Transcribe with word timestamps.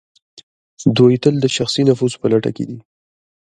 دوی 0.97 1.15
تل 1.23 1.35
د 1.41 1.45
شخصي 1.55 1.81
نفوذ 1.89 2.13
په 2.21 2.25
لټه 2.33 2.51
کې 2.55 2.65
دي. 2.69 2.79